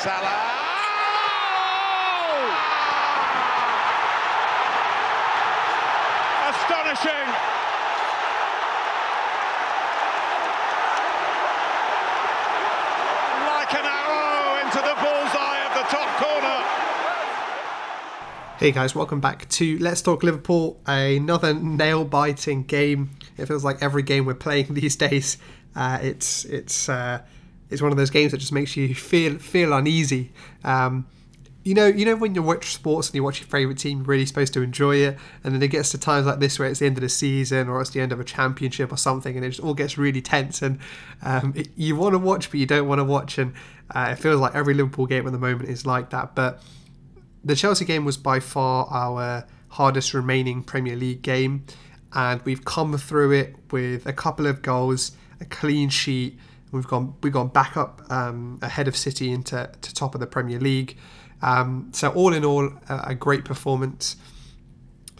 Salah. 0.00 0.16
Astonishing. 6.48 7.28
Like 13.44 13.74
an 13.74 13.84
arrow 13.84 14.64
into 14.64 14.78
the 14.78 14.94
bullseye 15.02 15.66
of 15.66 15.74
the 15.74 15.84
top 15.90 16.08
corner. 16.16 16.64
Hey 18.56 18.72
guys, 18.72 18.94
welcome 18.94 19.20
back 19.20 19.50
to 19.50 19.78
Let's 19.80 20.00
Talk 20.00 20.22
Liverpool. 20.22 20.80
Another 20.86 21.52
nail-biting 21.52 22.62
game. 22.62 23.10
It 23.36 23.44
feels 23.44 23.66
like 23.66 23.82
every 23.82 24.02
game 24.02 24.24
we're 24.24 24.32
playing 24.32 24.68
these 24.70 24.96
days. 24.96 25.36
Uh, 25.76 25.98
it's 26.00 26.46
it's 26.46 26.88
uh, 26.88 27.20
it's 27.70 27.82
one 27.82 27.92
of 27.92 27.98
those 27.98 28.10
games 28.10 28.32
that 28.32 28.38
just 28.38 28.52
makes 28.52 28.76
you 28.76 28.94
feel 28.94 29.38
feel 29.38 29.72
uneasy. 29.72 30.32
Um, 30.64 31.06
you 31.62 31.74
know, 31.74 31.86
you 31.86 32.06
know 32.06 32.16
when 32.16 32.34
you 32.34 32.42
watch 32.42 32.72
sports 32.72 33.08
and 33.08 33.14
you 33.14 33.22
watch 33.22 33.40
your 33.40 33.48
favorite 33.48 33.78
team, 33.78 33.98
you're 33.98 34.06
really 34.06 34.24
supposed 34.24 34.54
to 34.54 34.62
enjoy 34.62 34.96
it, 34.96 35.18
and 35.44 35.54
then 35.54 35.62
it 35.62 35.68
gets 35.68 35.90
to 35.90 35.98
times 35.98 36.26
like 36.26 36.40
this 36.40 36.58
where 36.58 36.68
it's 36.68 36.80
the 36.80 36.86
end 36.86 36.96
of 36.96 37.02
the 37.02 37.08
season 37.08 37.68
or 37.68 37.80
it's 37.80 37.90
the 37.90 38.00
end 38.00 38.12
of 38.12 38.20
a 38.20 38.24
championship 38.24 38.90
or 38.90 38.96
something, 38.96 39.36
and 39.36 39.44
it 39.44 39.50
just 39.50 39.60
all 39.60 39.74
gets 39.74 39.98
really 39.98 40.22
tense, 40.22 40.62
and 40.62 40.78
um, 41.22 41.52
it, 41.54 41.68
you 41.76 41.96
want 41.96 42.14
to 42.14 42.18
watch 42.18 42.50
but 42.50 42.58
you 42.58 42.66
don't 42.66 42.88
want 42.88 42.98
to 42.98 43.04
watch, 43.04 43.36
and 43.36 43.52
uh, 43.94 44.08
it 44.12 44.16
feels 44.16 44.40
like 44.40 44.54
every 44.54 44.72
Liverpool 44.72 45.06
game 45.06 45.26
at 45.26 45.32
the 45.32 45.38
moment 45.38 45.68
is 45.68 45.84
like 45.84 46.10
that. 46.10 46.34
But 46.34 46.62
the 47.44 47.54
Chelsea 47.54 47.84
game 47.84 48.04
was 48.04 48.16
by 48.16 48.40
far 48.40 48.86
our 48.86 49.46
hardest 49.68 50.14
remaining 50.14 50.62
Premier 50.62 50.96
League 50.96 51.20
game, 51.20 51.64
and 52.14 52.40
we've 52.42 52.64
come 52.64 52.96
through 52.96 53.32
it 53.32 53.54
with 53.70 54.06
a 54.06 54.14
couple 54.14 54.46
of 54.46 54.62
goals, 54.62 55.12
a 55.40 55.44
clean 55.44 55.90
sheet. 55.90 56.38
We've 56.72 56.86
gone 56.86 57.14
we've 57.22 57.32
gone 57.32 57.48
back 57.48 57.76
up 57.76 58.02
um, 58.10 58.58
ahead 58.62 58.88
of 58.88 58.96
City 58.96 59.30
into 59.30 59.70
to 59.80 59.94
top 59.94 60.14
of 60.14 60.20
the 60.20 60.26
Premier 60.26 60.60
League. 60.60 60.96
Um, 61.42 61.90
so 61.92 62.10
all 62.10 62.32
in 62.32 62.44
all, 62.44 62.66
a, 62.88 63.00
a, 63.08 63.14
great 63.14 63.46
performance. 63.46 64.16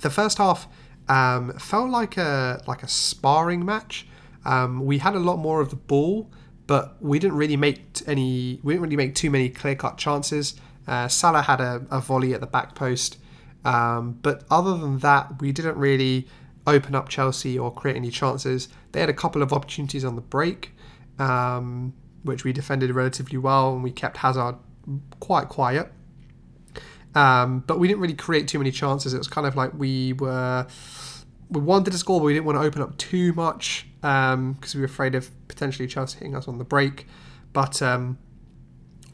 The 0.03 0.11
first 0.11 0.37
half 0.37 0.69
um, 1.09 1.53
felt 1.59 1.91
like 1.91 2.17
a 2.17 2.63
like 2.67 2.83
a 2.83 2.89
sparring 2.89 3.65
match. 3.65 4.07
Um, 4.45 4.85
we 4.85 4.99
had 4.99 5.15
a 5.15 5.19
lot 5.19 5.37
more 5.39 5.61
of 5.61 5.71
the 5.71 5.77
ball, 5.77 6.31
but 6.67 7.03
we 7.03 7.19
didn't 7.19 7.37
really 7.37 7.57
make 7.57 7.83
any. 8.07 8.61
We 8.63 8.75
didn't 8.75 8.83
really 8.83 8.97
make 8.97 9.15
too 9.15 9.31
many 9.31 9.49
clear 9.49 9.75
cut 9.75 9.99
chances. 9.99 10.55
Uh, 10.87 11.09
Salah 11.09 11.43
had 11.43 11.61
a, 11.61 11.87
a, 11.91 12.01
volley 12.01 12.35
at 12.35 12.41
the 12.41 12.47
back 12.47 12.75
post, 12.75 13.19
um, 13.65 14.19
but 14.23 14.45
other 14.51 14.77
than 14.77 14.99
that, 15.01 15.41
we 15.41 15.53
didn't 15.53 15.77
really 15.77 16.27
open 16.67 16.95
up 16.95 17.09
Chelsea 17.09 17.59
or 17.59 17.73
create 17.73 17.97
any 17.97 18.11
chances. 18.11 18.69
They 18.93 19.01
had 19.01 19.09
a 19.09 19.15
couple 19.15 19.43
of 19.43 19.53
opportunities 19.53 20.05
on 20.05 20.17
the 20.17 20.23
break, 20.23 20.73
um, 21.21 21.95
which 22.25 22.43
we 22.43 22.53
defended 22.53 22.91
relatively 22.91 23.39
well, 23.39 23.75
and 23.75 23.85
we 23.85 23.93
kept 23.93 24.17
Hazard 24.17 24.57
quite 25.21 25.49
quiet. 25.49 25.93
Um, 27.15 27.65
but 27.67 27.79
we 27.79 27.89
didn't 27.89 28.01
really 28.01 28.15
create 28.15 28.49
too 28.49 28.59
many 28.59 28.71
chances. 28.71 29.15
It 29.15 29.19
was 29.19 29.29
kind 29.29 29.47
of 29.47 29.55
like 29.55 29.73
we 29.75 30.15
were 30.15 30.67
we 31.51 31.61
wanted 31.61 31.91
to 31.91 31.99
score, 31.99 32.21
but 32.21 32.27
we 32.27 32.33
didn't 32.33 32.47
want 32.47 32.59
to 32.59 32.63
open 32.63 32.81
up 32.83 32.97
too 32.97 33.33
much 33.33 33.87
because 34.01 34.35
um, 34.35 34.57
we 34.75 34.81
were 34.81 34.87
afraid 34.87 35.15
of 35.15 35.31
potentially 35.49 35.87
Chelsea 35.89 36.19
hitting 36.19 36.37
us 36.37 36.49
on 36.49 36.59
the 36.59 36.65
break. 36.65 37.07
But 37.53 37.83
um, 37.83 38.19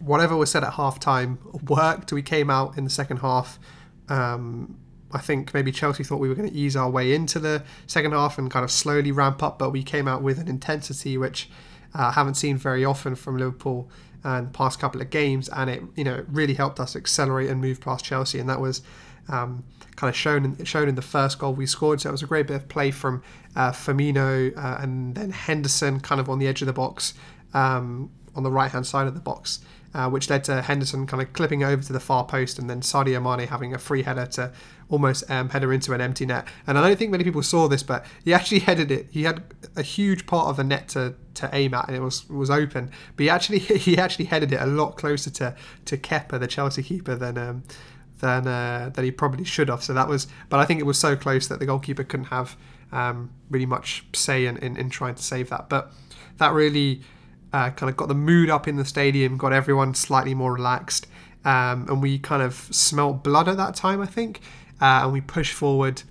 whatever 0.01 0.37
was 0.37 0.51
said 0.51 0.63
at 0.63 0.75
halftime 0.75 1.39
worked. 1.69 2.13
We 2.13 2.23
came 2.23 2.51
out 2.51 2.77
in 2.77 2.85
the 2.85 2.91
second 2.91 3.19
half. 3.19 3.59
Um, 4.09 4.79
I 5.13 5.19
think 5.19 5.55
maybe 5.55 5.73
Chelsea 5.73 6.05
thought 6.05 6.19
we 6.19 6.29
were 6.29 6.35
going 6.35 6.51
to 6.51 6.55
ease 6.55 6.77
our 6.77 6.91
way 6.91 7.15
into 7.15 7.39
the 7.39 7.63
second 7.87 8.13
half 8.13 8.39
and 8.39 8.51
kind 8.51 8.65
of 8.65 8.71
slowly 8.71 9.13
ramp 9.13 9.43
up, 9.43 9.59
but 9.59 9.71
we 9.71 9.83
came 9.83 10.07
out 10.07 10.23
with 10.23 10.39
an 10.39 10.49
intensity 10.49 11.17
which 11.17 11.49
uh, 11.95 12.13
haven't 12.13 12.35
seen 12.35 12.57
very 12.57 12.85
often 12.85 13.15
from 13.15 13.37
Liverpool 13.37 13.89
and 14.25 14.53
past 14.53 14.81
couple 14.81 15.01
of 15.01 15.11
games, 15.11 15.49
and 15.51 15.71
it 15.71 15.83
you 15.95 16.05
know 16.05 16.25
really 16.29 16.55
helped 16.55 16.81
us 16.81 16.97
accelerate 16.97 17.49
and 17.49 17.61
move 17.61 17.81
past 17.81 18.05
Chelsea, 18.05 18.39
and 18.39 18.49
that 18.49 18.61
was 18.61 18.83
um, 19.29 19.65
kind 19.97 20.11
of 20.11 20.17
shown 20.17 20.45
in, 20.45 20.65
shown 20.65 20.89
in 20.89 20.95
the 20.95 21.03
first 21.03 21.39
goal 21.39 21.55
we 21.55 21.67
scored. 21.67 22.01
So 22.01 22.09
it 22.09 22.13
was 22.13 22.23
a 22.23 22.27
great 22.27 22.47
bit 22.47 22.57
of 22.57 22.69
play 22.69 22.91
from 22.91 23.23
uh, 23.55 23.73
Firmino 23.73 24.57
uh, 24.57 24.79
and 24.81 25.15
then 25.15 25.31
Henderson, 25.31 26.01
kind 26.01 26.21
of 26.21 26.29
on 26.29 26.39
the 26.39 26.47
edge 26.47 26.63
of 26.63 26.67
the 26.67 26.73
box, 26.73 27.15
um, 27.55 28.11
on 28.35 28.43
the 28.43 28.51
right 28.51 28.71
hand 28.71 28.87
side 28.87 29.07
of 29.07 29.15
the 29.15 29.21
box. 29.21 29.61
Uh, 29.97 30.11
which 30.11 30.29
led 30.29 30.45
to 30.45 30.61
Henderson 30.61 31.07
kind 31.07 31.23
of 31.23 31.33
clipping 31.33 31.65
over 31.65 31.83
to 31.83 31.91
the 31.91 32.01
far 32.01 32.27
post 32.27 32.59
and 32.59 32.69
then 32.69 32.83
Sadio 32.83 33.23
Mane 33.23 33.49
having 33.49 33.73
a 33.73 33.79
free 33.79 34.03
header 34.03 34.27
to 34.27 34.53
almost 34.91 35.31
um, 35.31 35.49
header 35.49 35.73
into 35.73 35.95
an 35.95 36.03
empty 36.03 36.27
net. 36.27 36.47
And 36.67 36.77
I 36.77 36.87
don't 36.87 36.99
think 36.99 37.11
many 37.11 37.25
people 37.25 37.43
saw 37.43 37.67
this, 37.67 37.83
but 37.83 38.05
he 38.23 38.35
actually 38.35 38.59
headed 38.59 38.91
it. 38.91 39.07
He 39.11 39.23
had 39.23 39.43
a 39.75 39.81
huge 39.81 40.27
part 40.27 40.49
of 40.49 40.59
the 40.59 40.65
net 40.65 40.89
to, 40.89 41.15
to 41.37 41.49
aim 41.55 41.73
at, 41.73 41.87
and 41.87 41.97
it 41.97 42.01
was 42.01 42.29
was 42.29 42.51
open. 42.51 42.91
But 43.17 43.23
he 43.23 43.31
actually 43.31 43.59
he 43.87 43.97
actually 43.97 44.27
headed 44.27 44.53
it 44.53 44.61
a 44.61 44.67
lot 44.67 44.99
closer 44.99 45.31
to 45.31 45.57
to 45.87 45.97
Kepa, 45.97 46.39
the 46.39 46.47
Chelsea 46.47 46.83
keeper, 46.83 47.15
than 47.15 47.39
um, 47.39 47.63
than 48.19 48.47
uh, 48.47 48.91
than 48.93 49.03
he 49.03 49.11
probably 49.11 49.45
should 49.45 49.71
have. 49.71 49.83
So 49.83 49.95
that 49.95 50.09
was, 50.09 50.27
but 50.51 50.61
I 50.61 50.67
think 50.67 50.79
it 50.79 50.85
was 50.85 50.99
so 50.99 51.17
close 51.17 51.49
that 51.49 51.59
the 51.59 51.65
goalkeeper 51.65 52.05
couldn't 52.05 52.27
have 52.27 52.55
um, 52.93 53.31
really 53.49 53.65
much 53.65 54.05
say 54.13 54.45
in, 54.45 54.59
in, 54.59 54.77
in 54.77 54.91
trying 54.91 55.15
to 55.15 55.23
save 55.23 55.49
that. 55.49 55.71
But 55.71 55.91
that 56.37 56.53
really 56.53 57.01
uh, 57.53 57.71
kind 57.71 57.91
of 57.91 57.97
got 57.97 58.09
the 58.09 58.15
mood 58.15 58.51
up 58.51 58.69
in 58.69 58.77
the 58.77 58.85
stadium, 58.85 59.37
got 59.37 59.53
everyone 59.53 59.95
slightly 59.95 60.35
more 60.35 60.53
relaxed. 60.55 61.07
Um, 61.45 61.87
and 61.89 62.03
we 62.03 62.19
kind 62.19 62.43
of 62.43 62.55
smelt 62.55 63.23
blood 63.23 63.49
at 63.49 63.57
that 63.57 63.77
time, 63.77 64.01
I 64.01 64.07
think 64.07 64.41
uh, 64.81 65.03
and 65.05 65.13
we 65.13 65.21
pushed 65.21 65.53
forward. 65.53 66.03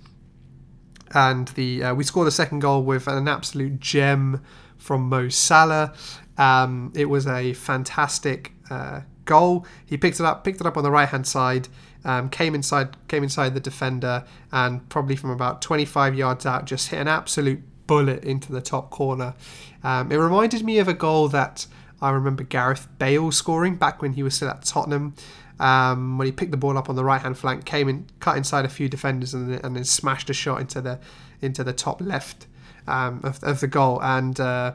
And 1.14 1.48
the 1.48 1.84
uh, 1.84 1.94
we 1.94 2.04
scored 2.04 2.26
the 2.26 2.32
second 2.32 2.60
goal 2.60 2.82
with 2.82 3.06
an 3.06 3.28
absolute 3.28 3.80
gem 3.80 4.42
from 4.76 5.08
Mo 5.08 5.28
Salah. 5.28 5.94
Um, 6.36 6.92
it 6.94 7.06
was 7.06 7.26
a 7.26 7.52
fantastic 7.54 8.52
uh, 8.70 9.02
goal. 9.24 9.66
He 9.86 9.96
picked 9.96 10.20
it 10.20 10.26
up, 10.26 10.44
picked 10.44 10.60
it 10.60 10.66
up 10.66 10.76
on 10.76 10.82
the 10.82 10.90
right 10.90 11.08
hand 11.08 11.26
side, 11.26 11.68
um, 12.04 12.28
came 12.28 12.54
inside, 12.54 12.96
came 13.08 13.22
inside 13.22 13.54
the 13.54 13.60
defender, 13.60 14.24
and 14.52 14.86
probably 14.88 15.16
from 15.16 15.30
about 15.30 15.62
25 15.62 16.14
yards 16.14 16.44
out, 16.44 16.64
just 16.64 16.88
hit 16.88 16.98
an 16.98 17.08
absolute 17.08 17.62
bullet 17.86 18.24
into 18.24 18.52
the 18.52 18.60
top 18.60 18.90
corner. 18.90 19.34
Um, 19.82 20.10
it 20.10 20.16
reminded 20.16 20.64
me 20.64 20.78
of 20.78 20.88
a 20.88 20.94
goal 20.94 21.28
that 21.28 21.66
I 22.00 22.10
remember 22.10 22.42
Gareth 22.42 22.88
Bale 22.98 23.30
scoring 23.30 23.76
back 23.76 24.02
when 24.02 24.14
he 24.14 24.22
was 24.22 24.34
still 24.34 24.48
at 24.48 24.64
Tottenham 24.64 25.14
um, 25.58 26.18
when 26.18 26.26
he 26.26 26.32
picked 26.32 26.50
the 26.50 26.56
ball 26.56 26.76
up 26.76 26.88
on 26.88 26.96
the 26.96 27.04
right 27.04 27.20
hand 27.20 27.38
flank, 27.38 27.64
came 27.64 27.88
in, 27.88 28.06
cut 28.20 28.36
inside 28.36 28.64
a 28.64 28.68
few 28.68 28.88
defenders, 28.88 29.32
and, 29.32 29.52
and 29.64 29.76
then 29.76 29.84
smashed 29.84 30.28
a 30.30 30.34
shot 30.34 30.60
into 30.60 30.80
the 30.80 30.98
into 31.40 31.62
the 31.64 31.72
top 31.72 32.00
left 32.00 32.46
um, 32.86 33.20
of, 33.22 33.42
of, 33.42 33.60
the 33.60 33.66
goal. 33.66 34.00
And 34.02 34.38
uh, 34.38 34.74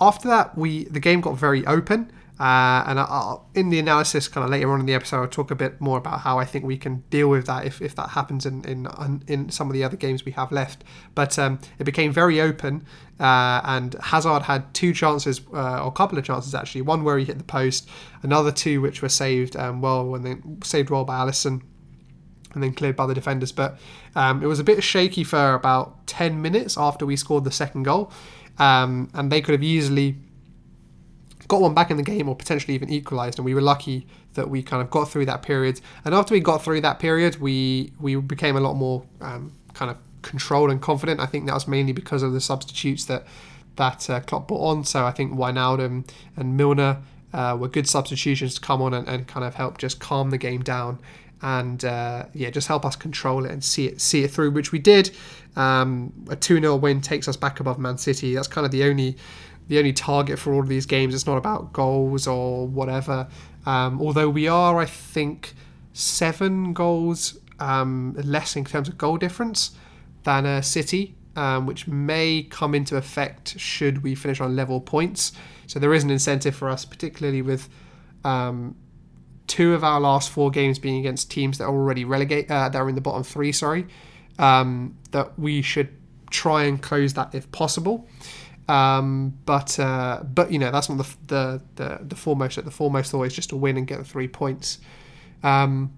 after 0.00 0.28
that, 0.28 0.56
we 0.56 0.84
the 0.84 1.00
game 1.00 1.20
got 1.20 1.36
very 1.36 1.66
open. 1.66 2.12
Uh, 2.38 2.82
and 2.86 2.98
I, 2.98 3.36
in 3.54 3.70
the 3.70 3.78
analysis, 3.78 4.26
kind 4.26 4.44
of 4.44 4.50
later 4.50 4.72
on 4.72 4.80
in 4.80 4.86
the 4.86 4.94
episode, 4.94 5.22
I'll 5.22 5.28
talk 5.28 5.52
a 5.52 5.54
bit 5.54 5.80
more 5.80 5.98
about 5.98 6.20
how 6.20 6.38
I 6.38 6.44
think 6.44 6.64
we 6.64 6.76
can 6.76 7.04
deal 7.08 7.28
with 7.28 7.46
that 7.46 7.64
if, 7.64 7.80
if 7.80 7.94
that 7.94 8.10
happens 8.10 8.44
in, 8.44 8.64
in 8.64 8.88
in 9.28 9.50
some 9.50 9.68
of 9.68 9.74
the 9.74 9.84
other 9.84 9.96
games 9.96 10.24
we 10.24 10.32
have 10.32 10.50
left. 10.50 10.82
But 11.14 11.38
um, 11.38 11.60
it 11.78 11.84
became 11.84 12.12
very 12.12 12.40
open, 12.40 12.86
uh, 13.20 13.60
and 13.64 13.94
Hazard 14.02 14.42
had 14.42 14.74
two 14.74 14.92
chances, 14.92 15.42
uh, 15.52 15.84
or 15.84 15.88
a 15.88 15.92
couple 15.92 16.18
of 16.18 16.24
chances 16.24 16.56
actually. 16.56 16.82
One 16.82 17.04
where 17.04 17.18
he 17.18 17.24
hit 17.24 17.38
the 17.38 17.44
post, 17.44 17.88
another 18.22 18.50
two 18.50 18.80
which 18.80 19.00
were 19.00 19.08
saved 19.08 19.54
um, 19.56 19.80
well 19.80 20.04
when 20.04 20.22
they 20.22 20.36
saved 20.64 20.90
well 20.90 21.04
by 21.04 21.18
Alisson, 21.20 21.62
and 22.52 22.62
then 22.64 22.74
cleared 22.74 22.96
by 22.96 23.06
the 23.06 23.14
defenders. 23.14 23.52
But 23.52 23.78
um, 24.16 24.42
it 24.42 24.46
was 24.46 24.58
a 24.58 24.64
bit 24.64 24.82
shaky 24.82 25.22
for 25.22 25.54
about 25.54 26.04
10 26.08 26.42
minutes 26.42 26.76
after 26.76 27.06
we 27.06 27.14
scored 27.14 27.44
the 27.44 27.52
second 27.52 27.84
goal. 27.84 28.12
Um, 28.58 29.10
and 29.14 29.32
they 29.32 29.40
could 29.40 29.52
have 29.52 29.64
easily 29.64 30.16
got 31.48 31.60
one 31.60 31.74
back 31.74 31.90
in 31.90 31.96
the 31.96 32.02
game 32.02 32.28
or 32.28 32.36
potentially 32.36 32.74
even 32.74 32.90
equalised. 32.90 33.38
And 33.38 33.44
we 33.44 33.54
were 33.54 33.60
lucky 33.60 34.06
that 34.34 34.48
we 34.48 34.62
kind 34.62 34.82
of 34.82 34.90
got 34.90 35.10
through 35.10 35.26
that 35.26 35.42
period. 35.42 35.80
And 36.04 36.14
after 36.14 36.34
we 36.34 36.40
got 36.40 36.62
through 36.62 36.80
that 36.82 36.98
period, 36.98 37.40
we 37.40 37.92
we 38.00 38.16
became 38.16 38.56
a 38.56 38.60
lot 38.60 38.74
more 38.74 39.04
um, 39.20 39.52
kind 39.74 39.90
of 39.90 39.96
controlled 40.22 40.70
and 40.70 40.80
confident. 40.80 41.20
I 41.20 41.26
think 41.26 41.46
that 41.46 41.54
was 41.54 41.68
mainly 41.68 41.92
because 41.92 42.22
of 42.22 42.32
the 42.32 42.40
substitutes 42.40 43.04
that 43.06 43.24
that 43.76 44.08
uh, 44.08 44.20
Klopp 44.20 44.48
brought 44.48 44.62
on. 44.62 44.84
So 44.84 45.04
I 45.04 45.10
think 45.10 45.32
Wijnaldum 45.32 46.08
and 46.36 46.56
Milner 46.56 46.98
uh, 47.32 47.56
were 47.58 47.68
good 47.68 47.88
substitutions 47.88 48.54
to 48.54 48.60
come 48.60 48.80
on 48.80 48.94
and, 48.94 49.08
and 49.08 49.26
kind 49.26 49.44
of 49.44 49.54
help 49.54 49.78
just 49.78 49.98
calm 49.98 50.30
the 50.30 50.38
game 50.38 50.62
down 50.62 50.98
and 51.42 51.84
uh, 51.84 52.24
yeah, 52.32 52.48
just 52.48 52.68
help 52.68 52.86
us 52.86 52.96
control 52.96 53.44
it 53.44 53.50
and 53.50 53.62
see 53.62 53.86
it 53.86 54.00
see 54.00 54.24
it 54.24 54.30
through, 54.30 54.50
which 54.50 54.72
we 54.72 54.78
did. 54.78 55.10
Um, 55.56 56.12
a 56.30 56.36
2 56.36 56.58
0 56.58 56.76
win 56.76 57.00
takes 57.00 57.28
us 57.28 57.36
back 57.36 57.60
above 57.60 57.78
Man 57.78 57.98
City. 57.98 58.34
That's 58.34 58.48
kind 58.48 58.64
of 58.64 58.70
the 58.70 58.84
only 58.84 59.16
the 59.68 59.78
only 59.78 59.92
target 59.92 60.38
for 60.38 60.52
all 60.52 60.60
of 60.60 60.68
these 60.68 60.86
games. 60.86 61.14
It's 61.14 61.26
not 61.26 61.36
about 61.36 61.72
goals 61.72 62.26
or 62.26 62.66
whatever. 62.66 63.28
Um, 63.66 64.00
although 64.00 64.28
we 64.28 64.46
are, 64.48 64.78
I 64.78 64.84
think, 64.84 65.54
seven 65.92 66.72
goals 66.72 67.38
um, 67.60 68.14
less 68.22 68.56
in 68.56 68.64
terms 68.64 68.88
of 68.88 68.98
goal 68.98 69.16
difference 69.16 69.72
than 70.24 70.44
a 70.44 70.62
City, 70.62 71.14
um, 71.36 71.66
which 71.66 71.86
may 71.86 72.42
come 72.42 72.74
into 72.74 72.96
effect 72.96 73.58
should 73.58 74.02
we 74.02 74.14
finish 74.14 74.40
on 74.40 74.56
level 74.56 74.80
points. 74.80 75.32
So 75.66 75.78
there 75.78 75.94
is 75.94 76.04
an 76.04 76.10
incentive 76.10 76.54
for 76.54 76.68
us, 76.68 76.84
particularly 76.84 77.42
with 77.42 77.68
um, 78.24 78.76
two 79.46 79.74
of 79.74 79.84
our 79.84 80.00
last 80.00 80.30
four 80.30 80.50
games 80.50 80.78
being 80.78 80.98
against 80.98 81.30
teams 81.30 81.58
that 81.58 81.64
are 81.64 81.74
already 81.74 82.04
relegate 82.04 82.50
uh, 82.50 82.68
that 82.68 82.78
are 82.78 82.88
in 82.88 82.94
the 82.94 83.00
bottom 83.00 83.22
three. 83.22 83.52
Sorry, 83.52 83.86
um, 84.38 84.96
that 85.12 85.38
we 85.38 85.62
should 85.62 85.88
try 86.30 86.64
and 86.64 86.82
close 86.82 87.14
that 87.14 87.34
if 87.34 87.50
possible. 87.52 88.08
Um, 88.68 89.38
but 89.44 89.78
uh, 89.78 90.22
but 90.22 90.50
you 90.50 90.58
know 90.58 90.70
that's 90.70 90.88
not 90.88 90.98
the, 90.98 91.16
the 91.26 91.62
the 91.76 91.98
the 92.02 92.16
foremost. 92.16 92.62
The 92.62 92.70
foremost 92.70 93.14
is 93.14 93.34
just 93.34 93.50
to 93.50 93.56
win 93.56 93.76
and 93.76 93.86
get 93.86 93.98
the 93.98 94.04
three 94.04 94.28
points. 94.28 94.78
Um, 95.42 95.92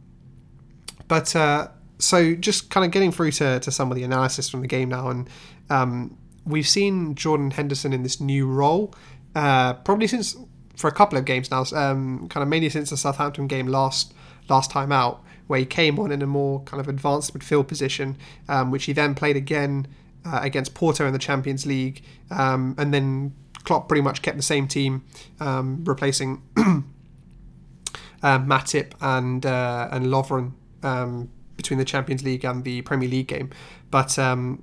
but 1.07 1.37
uh, 1.37 1.69
so 1.99 2.35
just 2.35 2.71
kind 2.71 2.85
of 2.85 2.91
getting 2.91 3.13
through 3.13 3.31
to, 3.33 3.61
to 3.61 3.71
some 3.71 3.93
of 3.93 3.97
the 3.97 4.03
analysis 4.03 4.49
from 4.49 4.63
the 4.63 4.67
game 4.67 4.89
now, 4.89 5.09
and 5.11 5.31
um, 5.71 6.19
we've 6.45 6.67
seen 6.67 7.15
Jordan 7.15 7.53
Henderson 7.53 7.93
in 7.93 8.03
this 8.03 8.21
new 8.21 8.49
role 8.49 8.93
uh, 9.37 9.75
probably 9.75 10.07
since 10.07 10.35
for 10.77 10.89
a 10.89 10.93
couple 10.93 11.19
of 11.19 11.25
games 11.25 11.51
now, 11.51 11.65
um, 11.75 12.27
kind 12.29 12.43
of 12.43 12.49
mainly 12.49 12.71
since 12.71 12.91
the 12.91 12.97
Southampton 12.97 13.47
game 13.47 13.67
last 13.67 14.15
last 14.49 14.71
time 14.71 14.91
out, 14.91 15.23
where 15.47 15.59
he 15.59 15.67
came 15.67 15.99
on 15.99 16.11
in 16.11 16.23
a 16.23 16.27
more 16.27 16.63
kind 16.63 16.81
of 16.81 16.89
advanced 16.89 17.39
midfield 17.39 17.69
position, 17.69 18.17
um, 18.49 18.71
which 18.71 18.85
he 18.85 18.93
then 18.93 19.15
played 19.15 19.37
again 19.37 19.87
uh, 20.27 20.41
against 20.43 20.75
Porto 20.75 21.07
in 21.07 21.13
the 21.13 21.19
Champions 21.19 21.65
League, 21.67 22.03
um, 22.31 22.75
and 22.79 22.93
then 22.93 23.35
Klopp 23.65 23.89
pretty 23.89 24.03
much 24.03 24.23
kept 24.23 24.37
the 24.37 24.43
same 24.43 24.67
team, 24.69 25.05
um, 25.41 25.85
replacing 25.85 26.43
uh, 26.57 28.39
Matip 28.39 28.93
and 29.01 29.45
uh, 29.47 29.89
and 29.91 30.07
Lovren 30.07 30.53
um, 30.83 31.31
between 31.57 31.79
the 31.79 31.85
Champions 31.85 32.25
League 32.25 32.45
and 32.45 32.65
the 32.65 32.83
Premier 32.83 33.09
League 33.09 33.29
game. 33.29 33.51
But 33.91 34.19
um, 34.19 34.63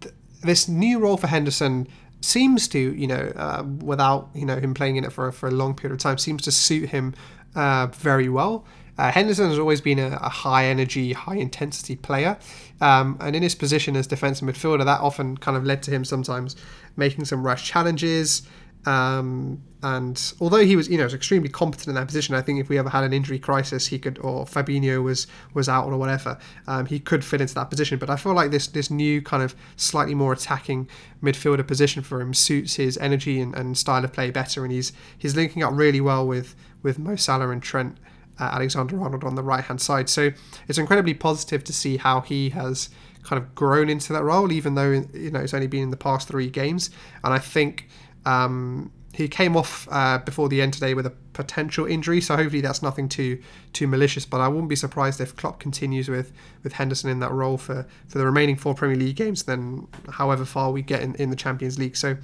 th- 0.00 0.14
this 0.42 0.68
new 0.68 0.98
role 0.98 1.16
for 1.16 1.28
Henderson 1.28 1.88
seems 2.20 2.68
to, 2.68 2.78
you 2.78 3.06
know, 3.06 3.32
uh, 3.36 3.64
without 3.80 4.30
you 4.34 4.46
know 4.46 4.56
him 4.56 4.74
playing 4.74 4.96
in 4.96 5.04
it 5.04 5.12
for 5.12 5.30
for 5.32 5.48
a 5.48 5.52
long 5.52 5.74
period 5.74 5.94
of 5.94 6.00
time, 6.00 6.18
seems 6.18 6.42
to 6.42 6.52
suit 6.52 6.90
him 6.90 7.14
uh, 7.54 7.86
very 7.88 8.28
well. 8.28 8.64
Uh, 8.98 9.10
Henderson 9.10 9.48
has 9.48 9.58
always 9.58 9.80
been 9.80 9.98
a, 9.98 10.18
a, 10.20 10.28
high 10.28 10.66
energy, 10.66 11.12
high 11.12 11.36
intensity 11.36 11.96
player, 11.96 12.38
um, 12.80 13.16
and 13.20 13.34
in 13.34 13.42
his 13.42 13.54
position 13.54 13.96
as 13.96 14.06
defensive 14.06 14.46
midfielder, 14.46 14.84
that 14.84 15.00
often 15.00 15.36
kind 15.38 15.56
of 15.56 15.64
led 15.64 15.82
to 15.84 15.90
him 15.90 16.04
sometimes 16.04 16.56
making 16.96 17.24
some 17.24 17.44
rash 17.44 17.66
challenges, 17.66 18.42
um, 18.84 19.62
and 19.84 20.32
although 20.40 20.64
he 20.64 20.76
was, 20.76 20.88
you 20.88 20.98
know, 20.98 21.04
was 21.04 21.14
extremely 21.14 21.48
competent 21.48 21.88
in 21.88 21.94
that 21.94 22.06
position, 22.06 22.34
I 22.34 22.42
think 22.42 22.60
if 22.60 22.68
we 22.68 22.78
ever 22.78 22.88
had 22.88 23.04
an 23.04 23.12
injury 23.12 23.38
crisis, 23.38 23.86
he 23.86 23.98
could, 23.98 24.18
or 24.20 24.44
Fabinho 24.44 25.02
was 25.02 25.26
was 25.54 25.68
out 25.68 25.86
or 25.86 25.96
whatever, 25.96 26.38
um, 26.66 26.86
he 26.86 26.98
could 26.98 27.24
fit 27.24 27.40
into 27.40 27.54
that 27.54 27.70
position. 27.70 27.98
But 27.98 28.10
I 28.10 28.16
feel 28.16 28.32
like 28.34 28.50
this 28.50 28.66
this 28.66 28.90
new 28.90 29.22
kind 29.22 29.42
of 29.42 29.54
slightly 29.76 30.14
more 30.14 30.32
attacking 30.32 30.88
midfielder 31.22 31.66
position 31.66 32.02
for 32.02 32.20
him 32.20 32.34
suits 32.34 32.76
his 32.76 32.96
energy 32.98 33.40
and, 33.40 33.54
and 33.54 33.76
style 33.78 34.04
of 34.04 34.12
play 34.12 34.30
better, 34.30 34.64
and 34.64 34.72
he's 34.72 34.92
he's 35.16 35.36
linking 35.36 35.62
up 35.62 35.72
really 35.74 36.00
well 36.00 36.26
with 36.26 36.54
with 36.82 36.98
Mo 36.98 37.16
Salah 37.16 37.50
and 37.50 37.62
Trent. 37.62 37.98
Uh, 38.40 38.44
Alexander 38.44 39.00
Arnold 39.00 39.24
on 39.24 39.34
the 39.34 39.42
right 39.42 39.62
hand 39.62 39.80
side. 39.80 40.08
So 40.08 40.30
it's 40.66 40.78
incredibly 40.78 41.14
positive 41.14 41.62
to 41.64 41.72
see 41.72 41.98
how 41.98 42.22
he 42.22 42.50
has 42.50 42.88
kind 43.22 43.40
of 43.40 43.54
grown 43.54 43.88
into 43.88 44.12
that 44.12 44.24
role, 44.24 44.52
even 44.52 44.74
though 44.74 45.04
you 45.12 45.30
know 45.30 45.40
it's 45.40 45.54
only 45.54 45.66
been 45.66 45.82
in 45.82 45.90
the 45.90 45.96
past 45.96 46.28
three 46.28 46.50
games. 46.50 46.90
And 47.22 47.32
I 47.32 47.38
think 47.38 47.88
um, 48.24 48.90
he 49.12 49.28
came 49.28 49.56
off 49.56 49.86
uh, 49.90 50.18
before 50.18 50.48
the 50.48 50.60
end 50.62 50.72
today 50.72 50.94
with 50.94 51.06
a 51.06 51.12
potential 51.32 51.86
injury, 51.86 52.20
so 52.20 52.36
hopefully 52.36 52.60
that's 52.60 52.82
nothing 52.82 53.08
too 53.08 53.40
too 53.72 53.86
malicious. 53.86 54.24
But 54.24 54.40
I 54.40 54.48
wouldn't 54.48 54.68
be 54.68 54.76
surprised 54.76 55.20
if 55.20 55.36
Klopp 55.36 55.60
continues 55.60 56.08
with 56.08 56.32
with 56.62 56.72
Henderson 56.72 57.10
in 57.10 57.20
that 57.20 57.30
role 57.30 57.58
for, 57.58 57.86
for 58.08 58.18
the 58.18 58.24
remaining 58.24 58.56
four 58.56 58.74
Premier 58.74 58.96
League 58.96 59.16
games, 59.16 59.44
then 59.44 59.86
however 60.10 60.44
far 60.44 60.72
we 60.72 60.82
get 60.82 61.02
in, 61.02 61.14
in 61.16 61.30
the 61.30 61.36
Champions 61.36 61.78
League. 61.78 61.96
So 61.96 62.16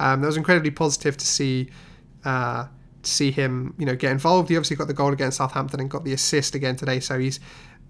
um, 0.00 0.20
that 0.20 0.26
was 0.26 0.36
incredibly 0.36 0.70
positive 0.70 1.16
to 1.16 1.26
see. 1.26 1.70
Uh, 2.24 2.66
see 3.02 3.30
him, 3.30 3.74
you 3.78 3.86
know, 3.86 3.94
get 3.94 4.12
involved. 4.12 4.48
He 4.48 4.56
obviously 4.56 4.76
got 4.76 4.88
the 4.88 4.94
goal 4.94 5.12
against 5.12 5.38
Southampton 5.38 5.80
and 5.80 5.90
got 5.90 6.04
the 6.04 6.12
assist 6.12 6.54
again 6.54 6.76
today. 6.76 7.00
So 7.00 7.18
he's 7.18 7.40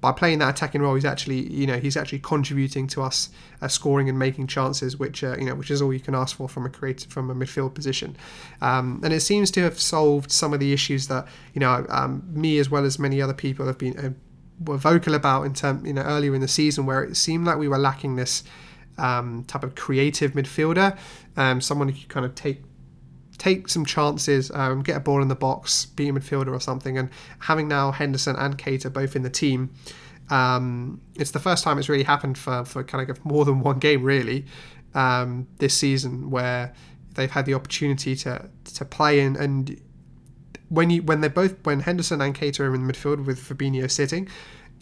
by 0.00 0.12
playing 0.12 0.38
that 0.38 0.50
attacking 0.50 0.80
role, 0.80 0.94
he's 0.94 1.04
actually 1.04 1.52
you 1.52 1.66
know 1.66 1.78
he's 1.78 1.96
actually 1.96 2.20
contributing 2.20 2.86
to 2.88 3.02
us 3.02 3.30
uh, 3.60 3.68
scoring 3.68 4.08
and 4.08 4.18
making 4.18 4.46
chances, 4.46 4.96
which 4.96 5.24
uh, 5.24 5.36
you 5.38 5.44
know 5.46 5.54
which 5.54 5.70
is 5.70 5.82
all 5.82 5.92
you 5.92 6.00
can 6.00 6.14
ask 6.14 6.36
for 6.36 6.48
from 6.48 6.64
a 6.66 6.68
creative 6.68 7.10
from 7.10 7.30
a 7.30 7.34
midfield 7.34 7.74
position. 7.74 8.16
Um, 8.60 9.00
and 9.02 9.12
it 9.12 9.20
seems 9.20 9.50
to 9.52 9.62
have 9.62 9.78
solved 9.80 10.30
some 10.30 10.54
of 10.54 10.60
the 10.60 10.72
issues 10.72 11.08
that 11.08 11.26
you 11.52 11.60
know 11.60 11.84
um, 11.88 12.22
me 12.30 12.58
as 12.58 12.70
well 12.70 12.84
as 12.84 12.98
many 12.98 13.20
other 13.20 13.34
people 13.34 13.66
have 13.66 13.78
been 13.78 13.98
uh, 13.98 14.10
were 14.64 14.76
vocal 14.76 15.14
about 15.14 15.42
in 15.42 15.54
term 15.54 15.84
you 15.84 15.92
know 15.92 16.02
earlier 16.02 16.34
in 16.34 16.40
the 16.40 16.48
season 16.48 16.86
where 16.86 17.02
it 17.02 17.16
seemed 17.16 17.46
like 17.46 17.58
we 17.58 17.68
were 17.68 17.78
lacking 17.78 18.14
this 18.14 18.44
um, 18.98 19.44
type 19.44 19.64
of 19.64 19.74
creative 19.74 20.32
midfielder, 20.32 20.96
um, 21.36 21.60
someone 21.60 21.88
who 21.88 21.98
could 21.98 22.08
kind 22.08 22.26
of 22.26 22.34
take 22.34 22.62
take 23.38 23.68
some 23.68 23.84
chances, 23.84 24.50
um, 24.52 24.82
get 24.82 24.96
a 24.96 25.00
ball 25.00 25.22
in 25.22 25.28
the 25.28 25.36
box, 25.36 25.86
be 25.86 26.08
a 26.08 26.12
midfielder 26.12 26.52
or 26.52 26.60
something. 26.60 26.98
And 26.98 27.08
having 27.40 27.68
now 27.68 27.92
Henderson 27.92 28.36
and 28.36 28.58
Keita 28.58 28.92
both 28.92 29.16
in 29.16 29.22
the 29.22 29.30
team, 29.30 29.70
um, 30.30 31.00
it's 31.14 31.30
the 31.30 31.38
first 31.38 31.64
time 31.64 31.78
it's 31.78 31.88
really 31.88 32.04
happened 32.04 32.36
for, 32.36 32.64
for 32.64 32.84
kind 32.84 33.08
of 33.08 33.24
more 33.24 33.44
than 33.44 33.60
one 33.60 33.78
game, 33.78 34.02
really, 34.02 34.44
um, 34.94 35.46
this 35.58 35.74
season 35.74 36.30
where 36.30 36.74
they've 37.14 37.30
had 37.30 37.46
the 37.46 37.54
opportunity 37.54 38.14
to 38.14 38.48
to 38.64 38.84
play 38.84 39.18
in 39.20 39.34
and 39.34 39.80
when 40.68 40.90
you 40.90 41.02
when 41.02 41.20
they 41.20 41.28
both 41.28 41.54
when 41.64 41.80
Henderson 41.80 42.20
and 42.20 42.34
Keita 42.34 42.60
are 42.60 42.74
in 42.74 42.86
the 42.86 42.92
midfield 42.92 43.24
with 43.24 43.40
Fabinho 43.40 43.90
sitting, 43.90 44.28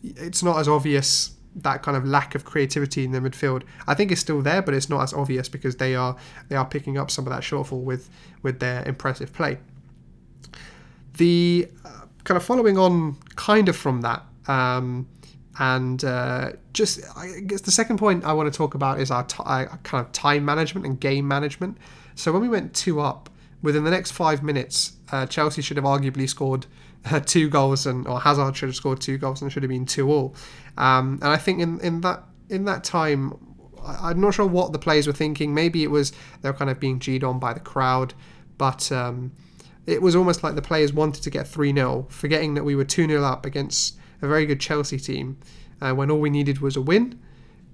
it's 0.02 0.42
not 0.42 0.58
as 0.58 0.68
obvious 0.68 1.35
that 1.56 1.82
kind 1.82 1.96
of 1.96 2.04
lack 2.04 2.34
of 2.34 2.44
creativity 2.44 3.04
in 3.04 3.12
the 3.12 3.20
midfield. 3.20 3.62
I 3.86 3.94
think 3.94 4.12
it's 4.12 4.20
still 4.20 4.42
there, 4.42 4.62
but 4.62 4.74
it's 4.74 4.88
not 4.88 5.02
as 5.02 5.12
obvious 5.12 5.48
because 5.48 5.76
they 5.76 5.94
are 5.94 6.16
they 6.48 6.56
are 6.56 6.66
picking 6.66 6.98
up 6.98 7.10
some 7.10 7.26
of 7.26 7.32
that 7.32 7.42
shortfall 7.42 7.82
with 7.82 8.10
with 8.42 8.60
their 8.60 8.86
impressive 8.86 9.32
play. 9.32 9.58
The 11.16 11.68
uh, 11.84 12.02
kind 12.24 12.36
of 12.36 12.44
following 12.44 12.76
on 12.76 13.16
kind 13.36 13.68
of 13.68 13.76
from 13.76 14.02
that, 14.02 14.22
um, 14.48 15.08
and 15.58 16.04
uh, 16.04 16.52
just 16.74 17.00
I 17.16 17.40
guess 17.40 17.62
the 17.62 17.70
second 17.70 17.98
point 17.98 18.24
I 18.24 18.32
want 18.34 18.52
to 18.52 18.56
talk 18.56 18.74
about 18.74 19.00
is 19.00 19.10
our 19.10 19.24
t- 19.24 19.42
uh, 19.44 19.66
kind 19.82 20.04
of 20.04 20.12
time 20.12 20.44
management 20.44 20.86
and 20.86 21.00
game 21.00 21.26
management. 21.26 21.78
So 22.14 22.32
when 22.32 22.42
we 22.42 22.48
went 22.48 22.74
two 22.74 23.00
up, 23.00 23.30
within 23.62 23.84
the 23.84 23.90
next 23.90 24.10
five 24.10 24.42
minutes, 24.42 24.92
uh, 25.10 25.26
Chelsea 25.26 25.62
should 25.62 25.76
have 25.76 25.84
arguably 25.84 26.28
scored 26.28 26.66
two 27.26 27.48
goals, 27.48 27.86
and 27.86 28.06
or 28.06 28.20
Hazard 28.20 28.56
should 28.56 28.68
have 28.68 28.76
scored 28.76 29.00
two 29.00 29.18
goals 29.18 29.42
and 29.42 29.52
should 29.52 29.62
have 29.62 29.70
been 29.70 29.86
two 29.86 30.10
all. 30.10 30.34
Um, 30.76 31.18
and 31.22 31.30
I 31.30 31.36
think 31.36 31.60
in, 31.60 31.80
in 31.80 32.00
that 32.02 32.24
in 32.48 32.64
that 32.64 32.84
time, 32.84 33.32
I, 33.84 34.10
am 34.10 34.20
not 34.20 34.34
sure 34.34 34.46
what 34.46 34.72
the 34.72 34.78
players 34.78 35.06
were 35.06 35.12
thinking. 35.12 35.54
Maybe 35.54 35.82
it 35.82 35.90
was 35.90 36.12
they 36.42 36.50
were 36.50 36.56
kind 36.56 36.70
of 36.70 36.80
being 36.80 36.98
G'd 36.98 37.24
on 37.24 37.38
by 37.38 37.52
the 37.52 37.60
crowd, 37.60 38.14
but 38.58 38.90
um, 38.92 39.32
it 39.86 40.02
was 40.02 40.16
almost 40.16 40.42
like 40.42 40.54
the 40.54 40.62
players 40.62 40.92
wanted 40.92 41.22
to 41.22 41.30
get 41.30 41.46
3 41.46 41.72
0, 41.72 42.06
forgetting 42.10 42.54
that 42.54 42.64
we 42.64 42.74
were 42.74 42.84
2 42.84 43.06
0 43.06 43.22
up 43.22 43.46
against 43.46 43.96
a 44.22 44.28
very 44.28 44.46
good 44.46 44.60
Chelsea 44.60 44.98
team 44.98 45.38
uh, 45.80 45.92
when 45.92 46.10
all 46.10 46.20
we 46.20 46.30
needed 46.30 46.58
was 46.58 46.76
a 46.76 46.82
win. 46.82 47.18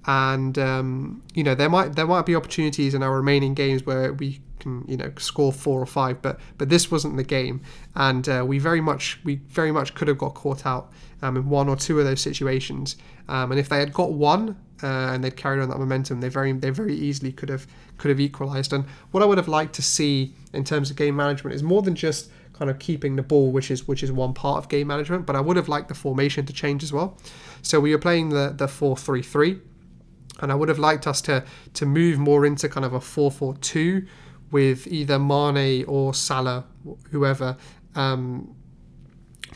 And 0.05 0.57
um, 0.57 1.23
you 1.33 1.43
know 1.43 1.55
there 1.55 1.69
might 1.69 1.95
there 1.95 2.07
might 2.07 2.25
be 2.25 2.35
opportunities 2.35 2.93
in 2.93 3.03
our 3.03 3.15
remaining 3.15 3.53
games 3.53 3.85
where 3.85 4.13
we 4.13 4.41
can 4.59 4.83
you 4.87 4.97
know 4.97 5.11
score 5.17 5.51
four 5.51 5.81
or 5.81 5.85
five, 5.85 6.21
but 6.21 6.39
but 6.57 6.69
this 6.69 6.91
wasn't 6.91 7.15
the 7.17 7.23
game, 7.23 7.61
and 7.95 8.27
uh, 8.27 8.43
we 8.45 8.59
very 8.59 8.81
much 8.81 9.19
we 9.23 9.35
very 9.35 9.71
much 9.71 9.93
could 9.95 10.07
have 10.07 10.17
got 10.17 10.33
caught 10.33 10.65
out 10.65 10.91
um, 11.21 11.37
in 11.37 11.49
one 11.49 11.69
or 11.69 11.75
two 11.75 11.99
of 11.99 12.05
those 12.05 12.21
situations. 12.21 12.97
Um, 13.27 13.51
and 13.51 13.59
if 13.59 13.69
they 13.69 13.79
had 13.79 13.93
got 13.93 14.11
one 14.11 14.57
uh, 14.83 14.87
and 14.87 15.23
they'd 15.23 15.37
carried 15.37 15.61
on 15.61 15.69
that 15.69 15.79
momentum, 15.79 16.19
they 16.19 16.29
very 16.29 16.51
they 16.51 16.69
very 16.69 16.95
easily 16.95 17.31
could 17.31 17.49
have 17.49 17.67
could 17.97 18.09
have 18.09 18.19
equalised. 18.19 18.73
And 18.73 18.85
what 19.11 19.23
I 19.23 19.25
would 19.25 19.37
have 19.37 19.47
liked 19.47 19.73
to 19.75 19.81
see 19.81 20.33
in 20.51 20.63
terms 20.63 20.89
of 20.89 20.97
game 20.97 21.15
management 21.15 21.55
is 21.55 21.63
more 21.63 21.81
than 21.81 21.95
just 21.95 22.29
kind 22.53 22.69
of 22.69 22.79
keeping 22.79 23.15
the 23.15 23.23
ball, 23.23 23.51
which 23.51 23.71
is 23.71 23.87
which 23.87 24.03
is 24.03 24.11
one 24.11 24.33
part 24.33 24.57
of 24.57 24.69
game 24.69 24.87
management. 24.87 25.25
But 25.25 25.35
I 25.35 25.41
would 25.41 25.57
have 25.57 25.69
liked 25.69 25.87
the 25.87 25.95
formation 25.95 26.45
to 26.45 26.53
change 26.53 26.83
as 26.83 26.91
well. 26.91 27.17
So 27.61 27.79
we 27.79 27.91
were 27.91 27.99
playing 27.99 28.29
the 28.29 28.53
the 28.55 28.67
four 28.67 28.97
three 28.97 29.23
three, 29.23 29.59
and 30.41 30.51
I 30.51 30.55
would 30.55 30.69
have 30.69 30.79
liked 30.79 31.07
us 31.07 31.21
to 31.21 31.43
to 31.73 31.85
move 31.85 32.19
more 32.19 32.45
into 32.45 32.69
kind 32.69 32.85
of 32.85 32.93
a 32.93 33.01
four 33.01 33.31
four 33.31 33.55
two 33.57 34.05
with 34.51 34.85
either 34.87 35.17
Mane 35.17 35.83
or 35.85 36.13
Salah, 36.13 36.65
whoever, 37.09 37.57
um, 37.95 38.55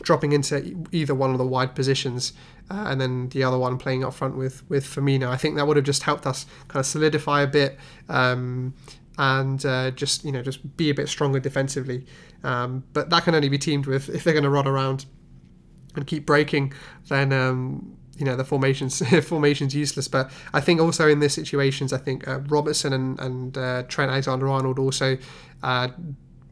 dropping 0.02 0.32
into 0.32 0.84
either 0.90 1.14
one 1.14 1.30
of 1.30 1.38
the 1.38 1.46
wide 1.46 1.74
positions, 1.74 2.32
uh, 2.68 2.86
and 2.88 3.00
then 3.00 3.28
the 3.28 3.44
other 3.44 3.58
one 3.58 3.78
playing 3.78 4.04
up 4.04 4.14
front 4.14 4.36
with 4.36 4.68
with 4.68 4.84
Firmino. 4.84 5.28
I 5.28 5.36
think 5.36 5.56
that 5.56 5.66
would 5.66 5.76
have 5.76 5.86
just 5.86 6.02
helped 6.02 6.26
us 6.26 6.46
kind 6.68 6.80
of 6.80 6.86
solidify 6.86 7.42
a 7.42 7.46
bit. 7.46 7.78
Um, 8.08 8.74
and 9.20 9.66
uh, 9.66 9.90
just 9.90 10.24
you 10.24 10.30
know 10.30 10.42
just 10.42 10.76
be 10.76 10.90
a 10.90 10.94
bit 10.94 11.08
stronger 11.08 11.40
defensively, 11.40 12.06
um, 12.44 12.84
but 12.92 13.10
that 13.10 13.24
can 13.24 13.34
only 13.34 13.48
be 13.48 13.58
teamed 13.58 13.86
with 13.86 14.08
if 14.08 14.22
they're 14.22 14.32
going 14.32 14.44
to 14.44 14.50
run 14.50 14.66
around 14.66 15.06
and 15.96 16.06
keep 16.06 16.24
breaking. 16.24 16.72
Then 17.08 17.32
um, 17.32 17.97
you 18.18 18.24
know 18.24 18.36
the 18.36 18.44
formations 18.44 19.02
formations 19.26 19.74
useless. 19.74 20.08
But 20.08 20.30
I 20.52 20.60
think 20.60 20.80
also 20.80 21.08
in 21.08 21.20
these 21.20 21.34
situations, 21.34 21.92
I 21.92 21.98
think 21.98 22.26
uh, 22.28 22.40
Robertson 22.40 22.92
and 22.92 23.18
and 23.20 23.56
uh, 23.56 23.82
Trent 23.88 24.10
Alexander-Arnold 24.10 24.78
also. 24.78 25.18
Uh, 25.62 25.88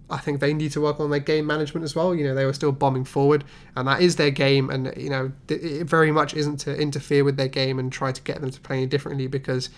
I 0.08 0.18
think 0.18 0.38
they 0.38 0.54
need 0.54 0.70
to 0.72 0.80
work 0.80 1.00
on 1.00 1.10
their 1.10 1.18
game 1.18 1.46
management 1.46 1.82
as 1.82 1.96
well. 1.96 2.14
You 2.14 2.24
know, 2.24 2.34
they 2.34 2.46
were 2.46 2.52
still 2.52 2.70
bombing 2.70 3.04
forward, 3.04 3.44
and 3.74 3.88
that 3.88 4.00
is 4.00 4.14
their 4.16 4.30
game. 4.30 4.70
And 4.70 4.92
you 4.96 5.10
know, 5.10 5.32
it 5.48 5.88
very 5.88 6.12
much 6.12 6.32
isn't 6.34 6.58
to 6.58 6.76
interfere 6.76 7.24
with 7.24 7.36
their 7.36 7.48
game 7.48 7.78
and 7.80 7.92
try 7.92 8.12
to 8.12 8.22
get 8.22 8.40
them 8.40 8.50
to 8.50 8.60
play 8.60 8.86
differently 8.86 9.26
because 9.26 9.68